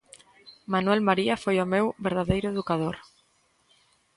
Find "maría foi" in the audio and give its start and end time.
1.09-1.55